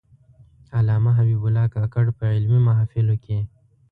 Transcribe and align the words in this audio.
علامه 0.77 1.11
حبیب 1.17 1.41
الله 1.45 1.65
کاکړ 1.75 2.05
په 2.17 2.23
علمي 2.35 2.59
محافلو 2.67 3.15
کې. 3.23 3.37